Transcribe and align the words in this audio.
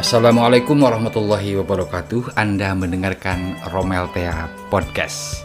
Assalamualaikum 0.00 0.80
warahmatullahi 0.80 1.60
wabarakatuh. 1.60 2.32
Anda 2.32 2.72
mendengarkan 2.72 3.60
Romeltea 3.68 4.48
Podcast. 4.72 5.44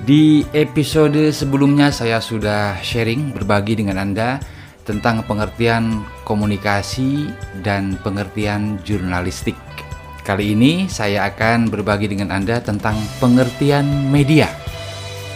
Di 0.00 0.48
episode 0.56 1.28
sebelumnya 1.28 1.92
saya 1.92 2.24
sudah 2.24 2.80
sharing 2.80 3.36
berbagi 3.36 3.76
dengan 3.76 4.00
Anda 4.00 4.40
Tentang 4.88 5.28
pengertian 5.28 6.08
komunikasi 6.24 7.28
dan 7.60 8.00
pengertian 8.00 8.80
jurnalistik. 8.80 9.60
Kali 10.24 10.56
ini 10.56 10.88
saya 10.88 11.28
akan 11.28 11.68
berbagi 11.68 12.16
dengan 12.16 12.32
Anda 12.32 12.64
tentang 12.64 12.96
pengertian 13.20 14.08
media. 14.08 14.48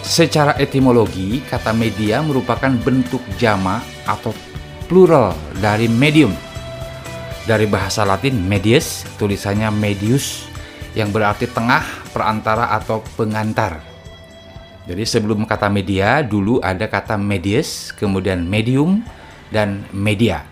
Secara 0.01 0.57
etimologi, 0.57 1.45
kata 1.45 1.77
media 1.77 2.25
merupakan 2.25 2.73
bentuk 2.73 3.21
jama 3.37 3.85
atau 4.09 4.33
plural 4.89 5.37
dari 5.61 5.93
medium 5.93 6.33
dari 7.45 7.69
bahasa 7.69 8.09
Latin 8.09 8.41
medius, 8.41 9.05
tulisannya 9.21 9.69
medius 9.69 10.49
yang 10.97 11.13
berarti 11.13 11.45
tengah, 11.45 11.85
perantara 12.11 12.73
atau 12.73 13.05
pengantar. 13.21 13.85
Jadi 14.85 15.05
sebelum 15.05 15.49
kata 15.49 15.69
media 15.69 16.21
dulu 16.25 16.61
ada 16.61 16.89
kata 16.89 17.17
medius, 17.17 17.93
kemudian 17.97 18.45
medium 18.45 19.05
dan 19.53 19.85
media. 19.93 20.45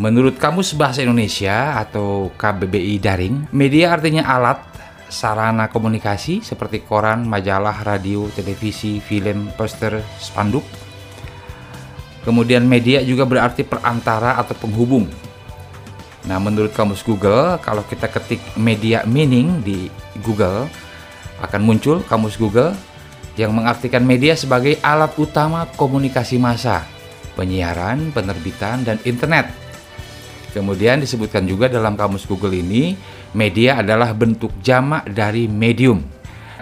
Menurut 0.00 0.40
Kamus 0.40 0.72
Bahasa 0.72 1.04
Indonesia 1.04 1.76
atau 1.76 2.32
KBBI 2.32 2.96
Daring, 2.96 3.52
media 3.52 3.92
artinya 3.92 4.24
alat, 4.24 4.58
sarana 5.12 5.68
komunikasi 5.68 6.40
seperti 6.40 6.80
koran, 6.82 7.28
majalah, 7.28 7.84
radio, 7.84 8.24
televisi, 8.32 8.98
film, 9.04 9.52
poster, 9.52 10.00
spanduk. 10.16 10.64
Kemudian 12.24 12.64
media 12.64 13.04
juga 13.04 13.28
berarti 13.28 13.68
perantara 13.68 14.40
atau 14.40 14.56
penghubung 14.56 15.31
Nah, 16.22 16.38
menurut 16.38 16.70
kamus 16.70 17.02
Google, 17.02 17.58
kalau 17.58 17.82
kita 17.82 18.06
ketik 18.06 18.38
media 18.54 19.02
meaning 19.02 19.58
di 19.66 19.90
Google, 20.22 20.70
akan 21.42 21.60
muncul 21.66 21.98
kamus 22.06 22.38
Google 22.38 22.78
yang 23.34 23.50
mengartikan 23.50 24.06
media 24.06 24.38
sebagai 24.38 24.78
alat 24.86 25.10
utama 25.18 25.66
komunikasi 25.74 26.38
massa, 26.38 26.86
penyiaran, 27.34 28.14
penerbitan, 28.14 28.86
dan 28.86 29.02
internet. 29.02 29.50
Kemudian 30.52 31.00
disebutkan 31.00 31.48
juga 31.48 31.66
dalam 31.66 31.98
kamus 31.98 32.28
Google 32.28 32.54
ini, 32.54 32.94
media 33.34 33.80
adalah 33.80 34.12
bentuk 34.12 34.52
jamak 34.60 35.08
dari 35.10 35.48
medium. 35.48 36.04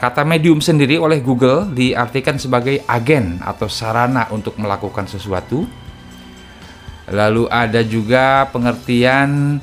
Kata 0.01 0.25
medium 0.25 0.65
sendiri 0.65 0.97
oleh 0.97 1.21
Google 1.21 1.69
diartikan 1.77 2.41
sebagai 2.41 2.81
agen 2.89 3.37
atau 3.45 3.69
sarana 3.69 4.25
untuk 4.33 4.57
melakukan 4.57 5.05
sesuatu, 5.05 5.69
Lalu 7.09 7.49
ada 7.49 7.81
juga 7.81 8.45
pengertian 8.53 9.59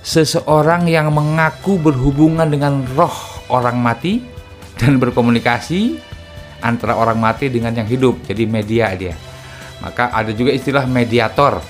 seseorang 0.00 0.88
yang 0.88 1.12
mengaku 1.12 1.76
berhubungan 1.78 2.48
dengan 2.48 2.82
roh 2.96 3.14
orang 3.52 3.78
mati 3.78 4.24
dan 4.80 4.96
berkomunikasi 4.96 6.00
antara 6.64 6.96
orang 6.96 7.20
mati 7.20 7.52
dengan 7.52 7.76
yang 7.76 7.86
hidup. 7.86 8.20
Jadi 8.24 8.44
media 8.48 8.90
dia. 8.96 9.14
Maka 9.80 10.12
ada 10.12 10.32
juga 10.32 10.52
istilah 10.52 10.84
mediator. 10.84 11.60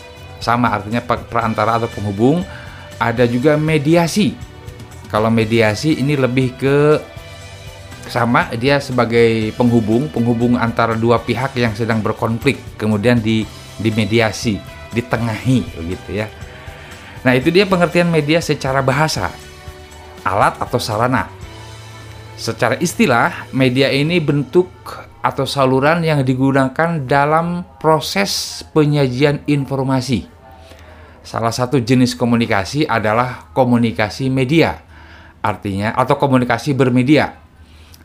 Sama 0.41 0.73
artinya 0.73 1.05
perantara 1.05 1.77
atau 1.77 1.91
penghubung. 1.91 2.43
Ada 2.97 3.29
juga 3.29 3.61
mediasi. 3.61 4.35
Kalau 5.11 5.29
mediasi 5.29 5.99
ini 5.99 6.15
lebih 6.15 6.55
ke 6.59 6.77
sama 8.11 8.51
dia 8.59 8.83
sebagai 8.83 9.55
penghubung, 9.55 10.11
penghubung 10.11 10.59
antara 10.59 10.99
dua 10.99 11.23
pihak 11.23 11.55
yang 11.55 11.75
sedang 11.79 12.03
berkonflik 12.03 12.59
kemudian 12.75 13.23
di 13.23 13.47
dimediasi 13.81 14.61
ditengahi 14.93 15.65
begitu 15.77 16.23
ya. 16.25 16.27
Nah, 17.21 17.37
itu 17.37 17.53
dia 17.53 17.69
pengertian 17.69 18.09
media 18.09 18.41
secara 18.41 18.81
bahasa. 18.81 19.29
Alat 20.25 20.57
atau 20.57 20.81
sarana. 20.81 21.29
Secara 22.41 22.81
istilah, 22.81 23.53
media 23.53 23.93
ini 23.93 24.17
bentuk 24.17 24.73
atau 25.21 25.45
saluran 25.45 26.01
yang 26.01 26.25
digunakan 26.25 27.05
dalam 27.05 27.69
proses 27.77 28.65
penyajian 28.73 29.45
informasi. 29.45 30.25
Salah 31.21 31.53
satu 31.53 31.77
jenis 31.77 32.17
komunikasi 32.17 32.89
adalah 32.89 33.53
komunikasi 33.53 34.33
media. 34.33 34.81
Artinya 35.45 35.93
atau 35.93 36.17
komunikasi 36.17 36.73
bermedia. 36.73 37.37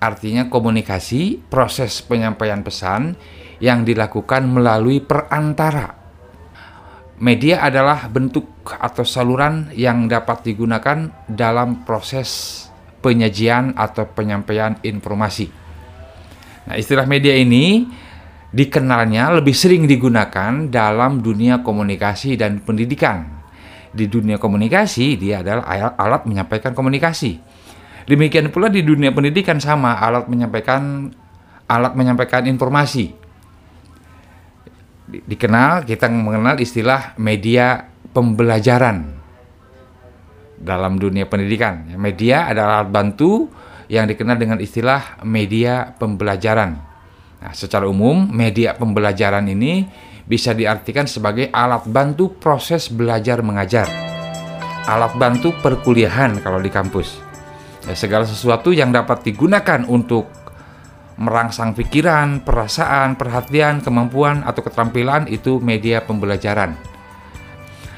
Artinya 0.03 0.51
komunikasi 0.51 1.39
proses 1.47 2.03
penyampaian 2.03 2.59
pesan 2.59 3.16
yang 3.59 3.88
dilakukan 3.88 4.47
melalui 4.47 4.99
perantara 4.99 6.05
Media 7.16 7.63
adalah 7.63 8.11
bentuk 8.11 8.67
atau 8.67 9.07
saluran 9.07 9.71
yang 9.71 10.11
dapat 10.11 10.51
digunakan 10.51 11.23
dalam 11.31 11.88
proses 11.88 12.59
penyajian 12.99 13.71
atau 13.71 14.03
penyampaian 14.03 14.75
informasi. 14.83 15.47
Nah, 16.67 16.75
istilah 16.75 17.07
media 17.07 17.31
ini 17.39 17.88
dikenalnya 18.51 19.31
lebih 19.39 19.55
sering 19.55 19.87
digunakan 19.87 20.67
dalam 20.67 21.23
dunia 21.23 21.63
komunikasi 21.63 22.35
dan 22.35 22.59
pendidikan. 22.59 23.47
Di 23.95 24.11
dunia 24.11 24.35
komunikasi, 24.35 25.16
dia 25.16 25.39
adalah 25.39 25.95
alat 25.95 26.27
menyampaikan 26.27 26.75
komunikasi. 26.75 27.39
Demikian 28.11 28.51
pula 28.51 28.67
di 28.67 28.83
dunia 28.83 29.16
pendidikan 29.16 29.55
sama, 29.63 29.95
alat 30.03 30.27
menyampaikan 30.27 31.16
alat 31.72 31.95
menyampaikan 31.95 32.43
informasi 32.43 33.24
dikenal 35.05 35.85
kita 35.85 36.09
mengenal 36.09 36.57
istilah 36.57 37.13
media 37.21 37.85
pembelajaran 38.13 39.16
dalam 40.57 40.97
dunia 40.97 41.29
pendidikan. 41.29 41.85
Media 41.99 42.49
adalah 42.49 42.81
alat 42.81 42.89
bantu 42.89 43.51
yang 43.85 44.09
dikenal 44.09 44.38
dengan 44.39 44.57
istilah 44.57 45.21
media 45.27 45.93
pembelajaran. 45.93 46.71
Nah, 47.45 47.53
secara 47.53 47.85
umum, 47.85 48.25
media 48.33 48.73
pembelajaran 48.73 49.45
ini 49.45 49.85
bisa 50.25 50.57
diartikan 50.57 51.05
sebagai 51.05 51.53
alat 51.53 51.85
bantu 51.85 52.33
proses 52.41 52.89
belajar 52.89 53.45
mengajar. 53.45 53.85
Alat 54.89 55.13
bantu 55.17 55.53
perkuliahan 55.61 56.41
kalau 56.41 56.57
di 56.57 56.73
kampus. 56.73 57.22
Ya, 57.85 57.93
segala 57.93 58.25
sesuatu 58.25 58.73
yang 58.73 58.89
dapat 58.89 59.22
digunakan 59.22 59.85
untuk 59.85 60.44
merangsang 61.15 61.71
pikiran, 61.71 62.43
perasaan, 62.43 63.15
perhatian, 63.15 63.79
kemampuan 63.79 64.43
atau 64.43 64.59
keterampilan 64.63 65.31
itu 65.31 65.63
media 65.63 66.03
pembelajaran. 66.03 66.75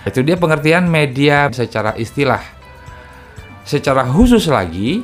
Itu 0.05 0.22
dia 0.23 0.38
pengertian 0.39 0.88
media 0.88 1.50
secara 1.51 1.97
istilah. 1.97 2.39
Secara 3.67 4.07
khusus 4.07 4.47
lagi, 4.47 5.03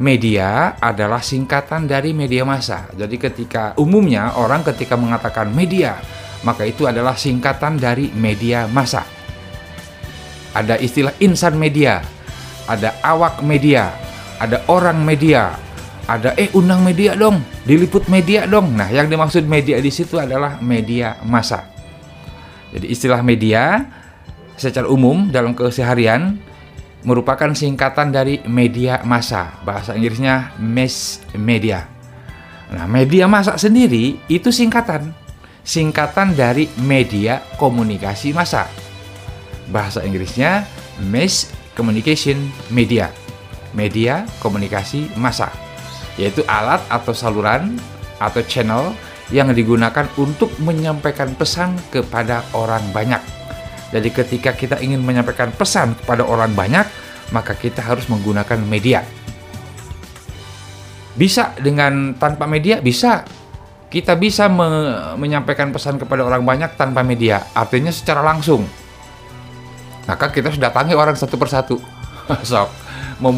media 0.00 0.78
adalah 0.80 1.20
singkatan 1.20 1.84
dari 1.84 2.16
media 2.16 2.46
massa. 2.46 2.88
Jadi 2.96 3.20
ketika 3.20 3.76
umumnya 3.76 4.38
orang 4.38 4.64
ketika 4.64 4.96
mengatakan 4.96 5.52
media, 5.52 5.98
maka 6.46 6.64
itu 6.64 6.86
adalah 6.86 7.18
singkatan 7.18 7.76
dari 7.76 8.08
media 8.14 8.70
massa. 8.70 9.04
Ada 10.56 10.80
istilah 10.80 11.12
insan 11.20 11.60
media, 11.60 12.00
ada 12.64 12.96
awak 13.04 13.44
media, 13.44 13.92
ada 14.40 14.64
orang 14.72 15.04
media, 15.04 15.52
ada 16.08 16.32
eh 16.40 16.48
undang 16.56 16.80
media 16.80 17.12
dong, 17.12 17.44
diliput 17.68 18.08
media 18.08 18.48
dong. 18.48 18.72
Nah, 18.72 18.88
yang 18.88 19.12
dimaksud 19.12 19.44
media 19.44 19.76
di 19.76 19.92
situ 19.92 20.16
adalah 20.16 20.56
media 20.64 21.20
massa. 21.20 21.68
Jadi 22.72 22.88
istilah 22.88 23.20
media 23.20 23.84
secara 24.56 24.88
umum 24.88 25.28
dalam 25.28 25.52
keseharian 25.52 26.40
merupakan 27.04 27.52
singkatan 27.52 28.08
dari 28.08 28.40
media 28.48 29.04
massa. 29.04 29.52
Bahasa 29.68 29.92
Inggrisnya 29.92 30.56
mass 30.56 31.20
media. 31.36 31.84
Nah, 32.72 32.88
media 32.88 33.28
massa 33.28 33.60
sendiri 33.60 34.16
itu 34.32 34.48
singkatan. 34.48 35.12
Singkatan 35.60 36.32
dari 36.32 36.72
media 36.80 37.44
komunikasi 37.60 38.32
massa. 38.32 38.64
Bahasa 39.68 40.00
Inggrisnya 40.00 40.64
mass 41.04 41.52
communication 41.76 42.48
media. 42.72 43.12
Media 43.76 44.24
komunikasi 44.40 45.12
massa 45.20 45.67
yaitu 46.18 46.42
alat 46.50 46.82
atau 46.90 47.14
saluran 47.14 47.78
atau 48.18 48.42
channel 48.42 48.92
yang 49.30 49.54
digunakan 49.54 50.04
untuk 50.18 50.50
menyampaikan 50.60 51.32
pesan 51.38 51.78
kepada 51.94 52.42
orang 52.52 52.82
banyak. 52.90 53.22
Jadi 53.94 54.08
ketika 54.12 54.52
kita 54.52 54.76
ingin 54.84 55.00
menyampaikan 55.00 55.48
pesan 55.54 55.96
kepada 55.96 56.26
orang 56.26 56.52
banyak, 56.52 56.84
maka 57.32 57.56
kita 57.56 57.80
harus 57.80 58.10
menggunakan 58.10 58.60
media. 58.66 59.00
Bisa 61.16 61.56
dengan 61.56 62.12
tanpa 62.18 62.44
media 62.44 62.82
bisa. 62.82 63.24
Kita 63.88 64.20
bisa 64.20 64.52
me 64.52 64.68
menyampaikan 65.16 65.72
pesan 65.72 65.96
kepada 65.96 66.20
orang 66.20 66.44
banyak 66.44 66.76
tanpa 66.76 67.00
media, 67.00 67.40
artinya 67.56 67.88
secara 67.88 68.20
langsung. 68.20 68.68
Maka 70.04 70.28
kita 70.28 70.52
sudah 70.52 70.68
datangi 70.68 70.92
orang 70.92 71.16
satu 71.16 71.40
persatu. 71.40 71.80
Sok 72.44 72.87
mau 73.18 73.34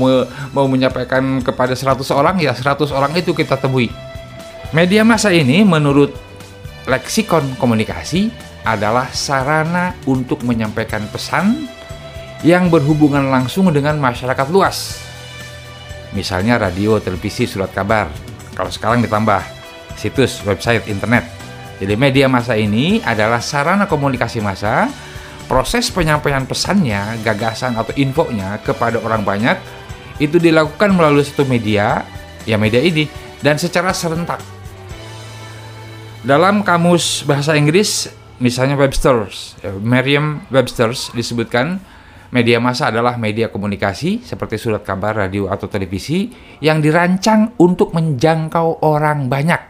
mau 0.53 0.67
menyampaikan 0.69 1.41
kepada 1.41 1.73
100 1.73 2.05
orang 2.13 2.37
ya 2.41 2.53
100 2.53 2.93
orang 2.93 3.13
itu 3.17 3.33
kita 3.33 3.57
temui. 3.57 3.89
Media 4.71 5.03
massa 5.03 5.35
ini 5.35 5.67
menurut 5.67 6.15
leksikon 6.87 7.59
komunikasi 7.59 8.31
adalah 8.63 9.09
sarana 9.11 9.97
untuk 10.05 10.45
menyampaikan 10.45 11.05
pesan 11.11 11.67
yang 12.47 12.73
berhubungan 12.73 13.29
langsung 13.29 13.69
dengan 13.73 13.99
masyarakat 14.01 14.47
luas. 14.49 15.01
Misalnya 16.17 16.59
radio, 16.59 16.99
televisi, 16.99 17.47
surat 17.47 17.71
kabar. 17.71 18.11
Kalau 18.57 18.73
sekarang 18.73 19.01
ditambah 19.05 19.41
situs, 19.95 20.43
website, 20.43 20.89
internet. 20.91 21.29
Jadi 21.81 21.95
media 21.97 22.27
massa 22.29 22.59
ini 22.59 23.01
adalah 23.01 23.41
sarana 23.41 23.89
komunikasi 23.89 24.43
massa, 24.45 24.91
proses 25.51 25.91
penyampaian 25.91 26.47
pesannya, 26.47 27.19
gagasan 27.27 27.75
atau 27.75 27.91
infonya 27.99 28.63
kepada 28.63 29.03
orang 29.03 29.27
banyak 29.27 29.59
itu 30.23 30.39
dilakukan 30.39 30.95
melalui 30.95 31.27
satu 31.27 31.43
media, 31.43 32.07
ya 32.47 32.55
media 32.55 32.79
ini, 32.79 33.11
dan 33.43 33.59
secara 33.59 33.91
serentak. 33.91 34.39
Dalam 36.23 36.63
kamus 36.63 37.27
bahasa 37.27 37.59
Inggris, 37.59 38.07
misalnya 38.39 38.79
Webster's, 38.79 39.59
ya, 39.59 39.75
Merriam-Webster's 39.75 41.11
disebutkan 41.19 41.83
media 42.31 42.63
massa 42.63 42.95
adalah 42.95 43.19
media 43.19 43.51
komunikasi 43.51 44.23
seperti 44.23 44.55
surat 44.55 44.87
kabar, 44.87 45.19
radio 45.19 45.51
atau 45.51 45.67
televisi 45.67 46.31
yang 46.63 46.79
dirancang 46.79 47.59
untuk 47.59 47.91
menjangkau 47.91 48.87
orang 48.87 49.27
banyak. 49.27 49.63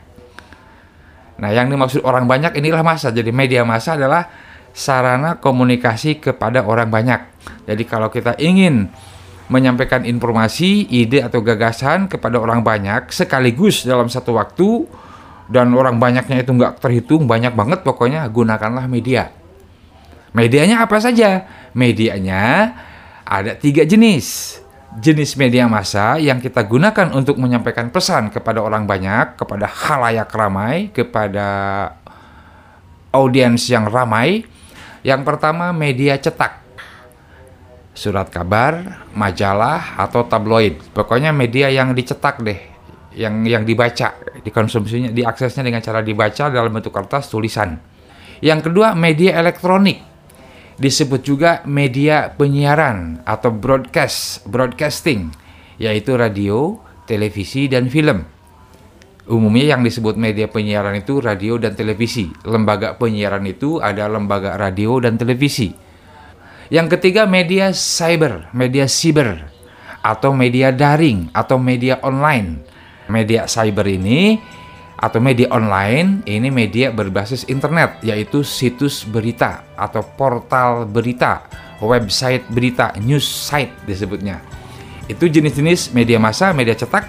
Nah, 1.41 1.57
yang 1.57 1.73
dimaksud 1.73 2.05
orang 2.05 2.29
banyak 2.29 2.53
inilah 2.61 2.85
massa. 2.85 3.09
Jadi 3.09 3.33
media 3.33 3.65
massa 3.65 3.97
adalah 3.97 4.29
sarana 4.73 5.39
komunikasi 5.39 6.23
kepada 6.23 6.63
orang 6.65 6.89
banyak. 6.89 7.21
Jadi 7.67 7.83
kalau 7.87 8.09
kita 8.11 8.39
ingin 8.39 8.91
menyampaikan 9.51 10.07
informasi, 10.07 10.87
ide 10.87 11.27
atau 11.27 11.43
gagasan 11.43 12.07
kepada 12.07 12.39
orang 12.39 12.63
banyak 12.63 13.11
sekaligus 13.11 13.83
dalam 13.83 14.07
satu 14.07 14.39
waktu, 14.39 14.87
dan 15.51 15.75
orang 15.75 15.99
banyaknya 15.99 16.47
itu 16.47 16.55
nggak 16.55 16.79
terhitung 16.79 17.27
banyak 17.27 17.51
banget 17.59 17.83
pokoknya 17.83 18.23
gunakanlah 18.31 18.87
media. 18.87 19.35
Medianya 20.31 20.87
apa 20.87 21.03
saja? 21.03 21.51
Medianya 21.75 22.71
ada 23.27 23.59
tiga 23.59 23.83
jenis. 23.83 24.59
Jenis 24.91 25.39
media 25.39 25.71
massa 25.71 26.19
yang 26.19 26.43
kita 26.43 26.67
gunakan 26.67 27.15
untuk 27.15 27.39
menyampaikan 27.39 27.95
pesan 27.95 28.31
kepada 28.31 28.59
orang 28.59 28.91
banyak 28.91 29.39
kepada 29.39 29.67
halayak 29.71 30.31
ramai 30.35 30.91
kepada 30.91 31.47
audiens 33.15 33.71
yang 33.71 33.87
ramai 33.87 34.43
yang 35.07 35.25
pertama 35.25 35.73
media 35.73 36.17
cetak 36.21 36.61
surat 38.01 38.33
kabar, 38.33 39.05
majalah 39.13 40.01
atau 40.01 40.25
tabloid. 40.25 40.81
Pokoknya 40.97 41.37
media 41.37 41.69
yang 41.69 41.93
dicetak 41.93 42.41
deh 42.41 42.71
yang 43.15 43.43
yang 43.43 43.67
dibaca, 43.67 44.15
dikonsumsinya, 44.41 45.11
diaksesnya 45.11 45.67
dengan 45.67 45.83
cara 45.83 46.01
dibaca 46.01 46.49
dalam 46.49 46.71
bentuk 46.71 46.95
kertas 46.95 47.29
tulisan. 47.29 47.77
Yang 48.41 48.71
kedua, 48.71 48.95
media 48.97 49.37
elektronik. 49.37 50.01
Disebut 50.81 51.21
juga 51.21 51.61
media 51.69 52.33
penyiaran 52.33 53.21
atau 53.29 53.53
broadcast, 53.53 54.49
broadcasting, 54.49 55.29
yaitu 55.77 56.17
radio, 56.17 56.81
televisi, 57.05 57.69
dan 57.69 57.93
film. 57.93 58.25
Umumnya 59.31 59.79
yang 59.79 59.87
disebut 59.87 60.19
media 60.19 60.51
penyiaran 60.51 60.99
itu 60.99 61.23
radio 61.23 61.55
dan 61.55 61.79
televisi. 61.79 62.27
Lembaga 62.43 62.99
penyiaran 62.99 63.47
itu 63.47 63.79
ada 63.79 64.11
lembaga 64.11 64.59
radio 64.59 64.99
dan 64.99 65.15
televisi. 65.15 65.71
Yang 66.67 66.99
ketiga 66.99 67.31
media 67.31 67.71
cyber, 67.71 68.51
media 68.51 68.91
siber 68.91 69.39
atau 70.03 70.35
media 70.35 70.75
daring 70.75 71.31
atau 71.31 71.63
media 71.63 72.03
online 72.03 72.67
media 73.11 73.45
cyber 73.51 73.85
ini 73.85 74.39
atau 74.97 75.19
media 75.19 75.51
online 75.51 76.23
ini 76.25 76.49
media 76.49 76.95
berbasis 76.95 77.45
internet 77.51 77.99
yaitu 78.07 78.47
situs 78.47 79.03
berita 79.03 79.67
atau 79.75 80.07
portal 80.15 80.87
berita, 80.87 81.51
website 81.83 82.47
berita, 82.49 82.95
news 83.03 83.27
site 83.27 83.75
disebutnya. 83.85 84.39
Itu 85.11 85.27
jenis-jenis 85.27 85.91
media 85.91 86.23
massa, 86.23 86.55
media 86.55 86.79
cetak, 86.79 87.09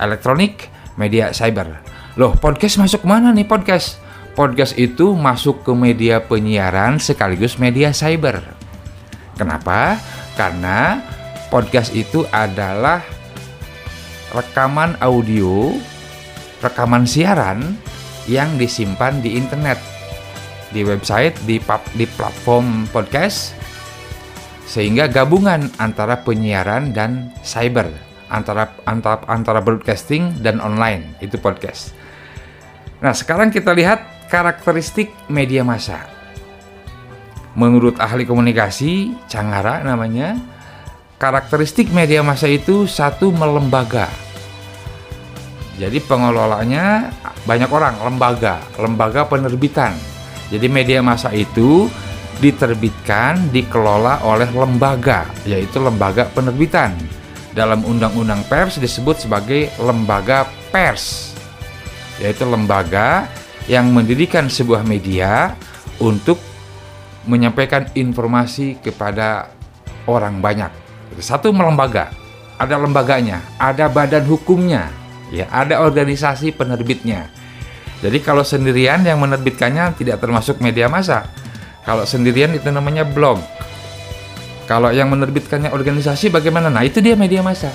elektronik, 0.00 0.72
media 0.94 1.34
cyber. 1.34 1.82
Loh, 2.14 2.34
podcast 2.38 2.78
masuk 2.78 3.02
mana 3.02 3.34
nih 3.34 3.46
podcast? 3.46 3.98
Podcast 4.34 4.74
itu 4.78 5.14
masuk 5.14 5.62
ke 5.62 5.72
media 5.74 6.22
penyiaran 6.22 6.98
sekaligus 6.98 7.58
media 7.58 7.94
cyber. 7.94 8.42
Kenapa? 9.34 9.98
Karena 10.34 11.02
podcast 11.50 11.94
itu 11.94 12.26
adalah 12.34 13.02
rekaman 14.34 14.98
audio, 14.98 15.70
rekaman 16.58 17.06
siaran 17.06 17.78
yang 18.26 18.58
disimpan 18.58 19.22
di 19.22 19.38
internet, 19.38 19.78
di 20.74 20.82
website, 20.82 21.38
di, 21.46 21.62
di 21.94 22.06
platform 22.18 22.90
podcast, 22.90 23.54
sehingga 24.66 25.06
gabungan 25.06 25.70
antara 25.78 26.26
penyiaran 26.26 26.90
dan 26.90 27.30
cyber, 27.46 27.86
antara 28.32 28.76
antara 28.88 29.24
antara 29.28 29.60
broadcasting 29.60 30.40
dan 30.40 30.60
online 30.60 31.16
itu 31.20 31.36
podcast. 31.40 31.92
Nah, 33.04 33.12
sekarang 33.12 33.52
kita 33.52 33.74
lihat 33.76 34.28
karakteristik 34.32 35.12
media 35.28 35.60
massa. 35.66 36.00
Menurut 37.54 38.00
ahli 38.02 38.26
komunikasi, 38.26 39.14
Cangara 39.30 39.84
namanya, 39.86 40.34
karakteristik 41.22 41.94
media 41.94 42.24
massa 42.24 42.50
itu 42.50 42.90
satu 42.90 43.30
melembaga 43.30 44.10
jadi 45.74 45.98
pengelolanya 46.06 47.10
banyak 47.42 47.70
orang, 47.70 47.98
lembaga, 47.98 48.62
lembaga 48.78 49.26
penerbitan. 49.26 49.94
Jadi 50.54 50.70
media 50.70 51.02
massa 51.02 51.34
itu 51.34 51.90
diterbitkan, 52.38 53.50
dikelola 53.50 54.22
oleh 54.22 54.46
lembaga, 54.54 55.26
yaitu 55.42 55.82
lembaga 55.82 56.30
penerbitan. 56.30 56.94
Dalam 57.54 57.86
undang-undang 57.86 58.42
pers 58.50 58.82
disebut 58.82 59.24
sebagai 59.24 59.70
lembaga 59.78 60.50
pers, 60.74 61.38
yaitu 62.18 62.42
lembaga 62.42 63.30
yang 63.70 63.94
mendirikan 63.94 64.50
sebuah 64.50 64.82
media 64.82 65.54
untuk 66.02 66.36
menyampaikan 67.30 67.88
informasi 67.94 68.82
kepada 68.82 69.54
orang 70.10 70.42
banyak. 70.42 70.68
Satu 71.22 71.54
melembaga, 71.54 72.10
ada 72.58 72.74
lembaganya, 72.74 73.38
ada 73.56 73.86
badan 73.86 74.26
hukumnya, 74.26 74.90
ya 75.30 75.46
ada 75.48 75.78
organisasi 75.80 76.52
penerbitnya. 76.58 77.30
Jadi 78.04 78.18
kalau 78.20 78.44
sendirian 78.44 79.00
yang 79.06 79.22
menerbitkannya 79.22 79.96
tidak 79.96 80.20
termasuk 80.20 80.60
media 80.60 80.90
massa. 80.90 81.24
Kalau 81.88 82.04
sendirian 82.04 82.52
itu 82.52 82.68
namanya 82.68 83.06
blog. 83.06 83.40
Kalau 84.64 84.88
yang 84.90 85.12
menerbitkannya 85.12 85.70
organisasi 85.72 86.32
bagaimana? 86.32 86.72
Nah 86.72 86.82
itu 86.84 87.04
dia 87.04 87.12
media 87.14 87.44
massa. 87.44 87.68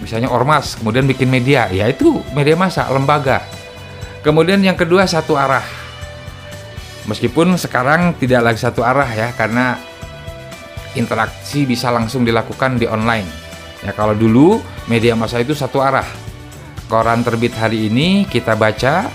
Misalnya 0.00 0.32
ormas, 0.32 0.80
kemudian 0.80 1.04
bikin 1.04 1.28
media, 1.28 1.68
ya 1.68 1.88
itu 1.88 2.24
media 2.32 2.56
massa, 2.56 2.88
lembaga. 2.88 3.44
Kemudian 4.24 4.60
yang 4.60 4.76
kedua 4.76 5.04
satu 5.04 5.36
arah. 5.36 5.64
Meskipun 7.08 7.56
sekarang 7.56 8.16
tidak 8.16 8.44
lagi 8.44 8.60
satu 8.60 8.80
arah 8.84 9.08
ya, 9.08 9.32
karena 9.36 9.76
interaksi 10.96 11.68
bisa 11.68 11.92
langsung 11.92 12.24
dilakukan 12.24 12.80
di 12.80 12.88
online. 12.88 13.28
Ya 13.80 13.92
kalau 13.96 14.12
dulu 14.12 14.60
media 14.88 15.16
massa 15.16 15.40
itu 15.40 15.56
satu 15.56 15.80
arah 15.80 16.04
koran 16.90 17.22
terbit 17.22 17.54
hari 17.54 17.86
ini 17.86 18.26
kita 18.26 18.58
baca 18.58 19.06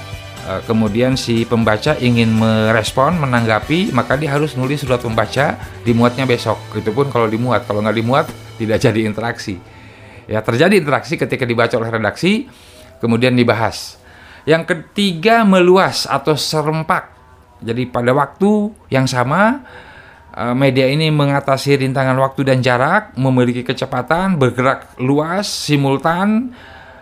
kemudian 0.69 1.17
si 1.17 1.41
pembaca 1.41 1.97
ingin 1.97 2.29
merespon 2.37 3.17
menanggapi 3.17 3.89
maka 3.89 4.13
dia 4.13 4.29
harus 4.29 4.53
nulis 4.53 4.85
surat 4.85 5.01
pembaca 5.01 5.57
dimuatnya 5.81 6.29
besok. 6.29 6.61
Itu 6.77 6.93
pun 6.93 7.09
kalau 7.09 7.25
dimuat. 7.25 7.65
Kalau 7.65 7.81
nggak 7.81 7.97
dimuat 7.97 8.25
tidak 8.61 8.77
jadi 8.85 9.09
interaksi. 9.09 9.57
Ya 10.25 10.41
terjadi 10.41 10.77
interaksi 10.77 11.17
ketika 11.17 11.45
dibaca 11.45 11.73
oleh 11.77 11.89
redaksi 11.89 12.45
kemudian 13.01 13.33
dibahas. 13.33 13.97
Yang 14.45 14.69
ketiga 14.69 15.41
meluas 15.41 16.05
atau 16.05 16.37
serempak. 16.37 17.13
Jadi 17.65 17.89
pada 17.89 18.13
waktu 18.13 18.69
yang 18.93 19.09
sama 19.09 19.65
eh, 20.29 20.53
media 20.53 20.85
ini 20.85 21.09
mengatasi 21.09 21.81
rintangan 21.81 22.17
waktu 22.21 22.45
dan 22.45 22.61
jarak 22.61 23.17
memiliki 23.17 23.65
kecepatan 23.65 24.37
bergerak 24.37 24.93
luas 25.01 25.49
simultan 25.49 26.53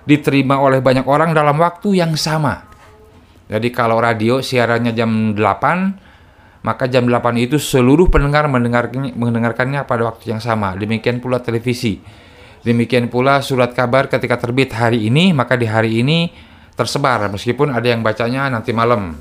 diterima 0.04 0.60
oleh 0.60 0.84
banyak 0.84 1.04
orang 1.08 1.36
dalam 1.36 1.60
waktu 1.60 2.00
yang 2.00 2.16
sama. 2.16 2.73
Jadi 3.48 3.70
kalau 3.76 4.00
radio 4.00 4.40
siarannya 4.40 4.96
jam 4.96 5.36
8, 5.36 6.64
maka 6.64 6.88
jam 6.88 7.04
8 7.06 7.36
itu 7.40 7.60
seluruh 7.60 8.08
pendengar 8.08 8.48
mendengarkannya, 8.48 9.14
mendengarkannya 9.16 9.84
pada 9.84 10.08
waktu 10.08 10.36
yang 10.36 10.42
sama. 10.42 10.74
Demikian 10.80 11.20
pula 11.20 11.44
televisi. 11.44 12.00
Demikian 12.64 13.12
pula 13.12 13.44
surat 13.44 13.76
kabar 13.76 14.08
ketika 14.08 14.40
terbit 14.40 14.72
hari 14.72 15.12
ini, 15.12 15.36
maka 15.36 15.60
di 15.60 15.68
hari 15.68 16.00
ini 16.00 16.32
tersebar 16.74 17.30
meskipun 17.30 17.70
ada 17.70 17.86
yang 17.86 18.02
bacanya 18.02 18.50
nanti 18.50 18.74
malam 18.74 19.14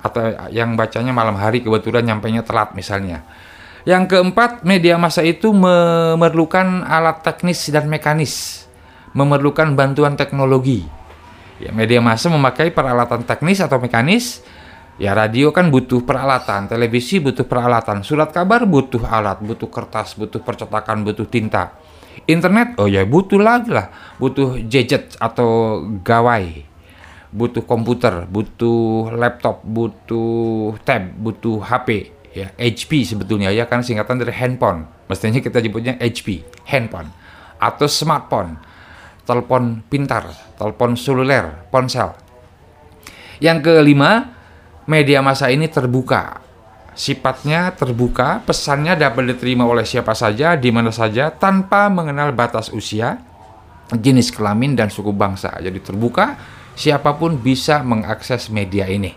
atau 0.00 0.24
yang 0.48 0.72
bacanya 0.72 1.12
malam 1.12 1.36
hari 1.36 1.60
kebetulan 1.60 2.06
nyampainya 2.06 2.46
telat 2.46 2.72
misalnya. 2.78 3.26
Yang 3.84 4.16
keempat, 4.16 4.64
media 4.64 4.96
massa 4.96 5.20
itu 5.20 5.52
memerlukan 5.52 6.86
alat 6.88 7.20
teknis 7.20 7.68
dan 7.68 7.90
mekanis 7.90 8.64
memerlukan 9.14 9.78
bantuan 9.78 10.18
teknologi. 10.18 10.84
Ya, 11.64 11.72
media 11.72 12.04
massa 12.04 12.28
memakai 12.28 12.68
peralatan 12.68 13.24
teknis 13.24 13.64
atau 13.64 13.80
mekanis. 13.80 14.44
Ya 15.00 15.10
radio 15.16 15.50
kan 15.50 15.74
butuh 15.74 16.06
peralatan, 16.06 16.70
televisi 16.70 17.18
butuh 17.18 17.48
peralatan, 17.48 18.06
surat 18.06 18.30
kabar 18.30 18.62
butuh 18.62 19.02
alat, 19.02 19.42
butuh 19.42 19.66
kertas, 19.66 20.14
butuh 20.14 20.38
percetakan, 20.38 21.02
butuh 21.02 21.26
tinta. 21.26 21.74
Internet, 22.30 22.78
oh 22.78 22.86
ya 22.86 23.02
butuh 23.02 23.42
lagi 23.42 23.74
lah, 23.74 23.90
butuh 24.22 24.54
gadget 24.70 25.18
atau 25.18 25.82
gawai, 25.98 26.62
butuh 27.34 27.66
komputer, 27.66 28.30
butuh 28.30 29.10
laptop, 29.18 29.66
butuh 29.66 30.78
tab, 30.86 31.10
butuh 31.18 31.58
HP, 31.58 32.14
ya 32.30 32.54
HP 32.54 33.02
sebetulnya 33.02 33.50
ya 33.50 33.66
kan 33.66 33.82
singkatan 33.82 34.22
dari 34.22 34.30
handphone. 34.30 34.86
Mestinya 35.10 35.42
kita 35.42 35.58
sebutnya 35.58 35.98
HP, 35.98 36.46
handphone. 36.70 37.10
Atau 37.58 37.90
smartphone, 37.90 38.62
telepon 39.24 39.80
pintar, 39.88 40.28
telepon 40.56 40.96
seluler, 40.96 41.68
ponsel. 41.72 42.12
Yang 43.40 43.66
kelima, 43.66 44.32
media 44.84 45.24
massa 45.24 45.50
ini 45.50 45.68
terbuka. 45.68 46.40
Sifatnya 46.94 47.74
terbuka, 47.74 48.46
pesannya 48.46 48.94
dapat 48.94 49.34
diterima 49.34 49.66
oleh 49.66 49.82
siapa 49.82 50.14
saja, 50.14 50.54
di 50.54 50.70
mana 50.70 50.94
saja, 50.94 51.34
tanpa 51.34 51.90
mengenal 51.90 52.30
batas 52.30 52.70
usia, 52.70 53.18
jenis 53.90 54.30
kelamin, 54.30 54.78
dan 54.78 54.94
suku 54.94 55.10
bangsa. 55.10 55.58
Jadi 55.58 55.82
terbuka, 55.82 56.38
siapa 56.78 57.18
pun 57.18 57.42
bisa 57.42 57.82
mengakses 57.82 58.46
media 58.46 58.86
ini. 58.86 59.10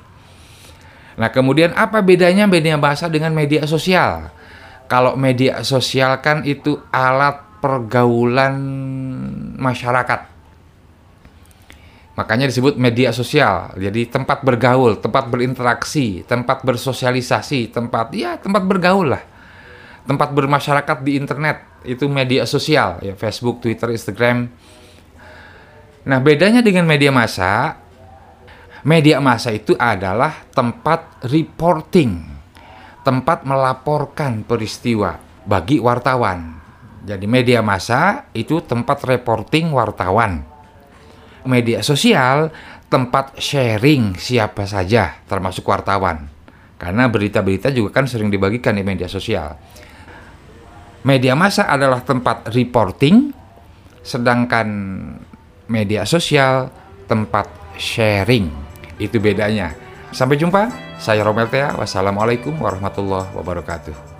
Nah, 1.18 1.30
kemudian 1.30 1.74
apa 1.78 2.02
bedanya 2.02 2.50
media 2.50 2.78
massa 2.78 3.10
dengan 3.10 3.34
media 3.34 3.66
sosial? 3.70 4.34
Kalau 4.88 5.14
media 5.14 5.62
sosial 5.62 6.22
kan 6.24 6.46
itu 6.48 6.80
alat 6.90 7.60
pergaulan 7.60 8.56
masyarakat 9.58 10.38
Makanya 12.18 12.50
disebut 12.50 12.82
media 12.82 13.14
sosial. 13.14 13.78
Jadi 13.78 14.10
tempat 14.10 14.42
bergaul, 14.42 14.98
tempat 14.98 15.30
berinteraksi, 15.30 16.26
tempat 16.26 16.66
bersosialisasi, 16.66 17.70
tempat 17.70 18.10
ya 18.18 18.42
tempat 18.42 18.66
bergaul 18.66 19.14
lah. 19.14 19.22
Tempat 20.10 20.34
bermasyarakat 20.34 20.98
di 21.06 21.14
internet 21.14 21.86
itu 21.86 22.10
media 22.10 22.50
sosial 22.50 22.98
ya 23.06 23.14
Facebook, 23.14 23.62
Twitter, 23.62 23.94
Instagram. 23.94 24.50
Nah, 26.10 26.18
bedanya 26.18 26.66
dengan 26.66 26.90
media 26.90 27.14
massa, 27.14 27.78
media 28.82 29.22
massa 29.22 29.54
itu 29.54 29.78
adalah 29.78 30.42
tempat 30.58 31.22
reporting, 31.30 32.18
tempat 33.06 33.46
melaporkan 33.46 34.42
peristiwa 34.42 35.22
bagi 35.46 35.78
wartawan. 35.78 36.58
Jadi 37.08 37.24
media 37.24 37.64
massa 37.64 38.28
itu 38.36 38.60
tempat 38.60 39.08
reporting 39.08 39.72
wartawan 39.72 40.58
media 41.48 41.80
sosial 41.80 42.52
tempat 42.92 43.40
sharing 43.40 44.20
siapa 44.20 44.68
saja 44.68 45.24
termasuk 45.26 45.64
wartawan. 45.64 46.28
Karena 46.78 47.10
berita-berita 47.10 47.74
juga 47.74 47.90
kan 47.90 48.06
sering 48.06 48.30
dibagikan 48.30 48.78
di 48.78 48.86
media 48.86 49.10
sosial. 49.10 49.58
Media 51.08 51.34
massa 51.34 51.66
adalah 51.66 52.04
tempat 52.04 52.52
reporting 52.54 53.34
sedangkan 54.04 54.68
media 55.72 56.06
sosial 56.06 56.70
tempat 57.10 57.50
sharing. 57.80 58.52
Itu 59.02 59.18
bedanya. 59.18 59.74
Sampai 60.14 60.38
jumpa. 60.38 60.70
Saya 61.02 61.26
Romel 61.26 61.50
Tea. 61.50 61.74
Wassalamualaikum 61.74 62.58
warahmatullahi 62.62 63.34
wabarakatuh. 63.34 64.17